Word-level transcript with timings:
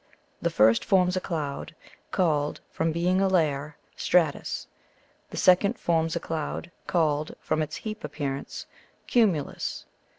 The 0.41 0.49
first 0.49 0.83
forms 0.83 1.15
a 1.15 1.21
cloud, 1.21 1.75
called, 2.09 2.59
from 2.71 2.91
being 2.91 3.21
a 3.21 3.27
layer, 3.27 3.77
stratus; 3.95 4.65
the 5.29 5.37
second 5.37 5.77
forms 5.77 6.15
a 6.15 6.19
cloud, 6.19 6.71
called, 6.87 7.35
from 7.39 7.61
its 7.61 7.75
heap 7.75 8.03
appearance, 8.03 8.65
cumulus. 9.05 9.85